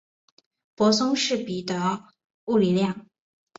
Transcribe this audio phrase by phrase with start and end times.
[0.73, 2.07] 泊松式比的
[2.45, 3.05] 物理量。